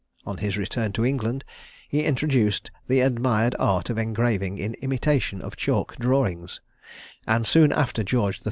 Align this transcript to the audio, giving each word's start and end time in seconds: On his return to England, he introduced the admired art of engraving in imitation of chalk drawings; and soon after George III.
On 0.25 0.37
his 0.37 0.57
return 0.57 0.93
to 0.93 1.05
England, 1.05 1.45
he 1.87 2.05
introduced 2.05 2.71
the 2.87 3.01
admired 3.01 3.55
art 3.59 3.87
of 3.91 3.99
engraving 3.99 4.57
in 4.57 4.73
imitation 4.81 5.43
of 5.43 5.55
chalk 5.55 5.95
drawings; 5.97 6.59
and 7.27 7.45
soon 7.45 7.71
after 7.71 8.01
George 8.01 8.37
III. 8.37 8.39